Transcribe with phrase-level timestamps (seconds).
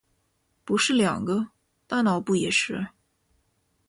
[0.65, 1.49] 不是两个？
[1.85, 2.87] 大脑不也是？